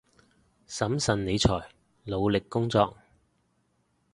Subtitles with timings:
[0.67, 1.63] 審慎理財，
[2.05, 2.97] 努力工作